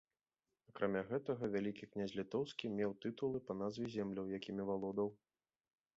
[0.71, 5.07] Акрамя гэтага, вялікі князь літоўскі меў тытулы па назве земляў, якімі валодаў.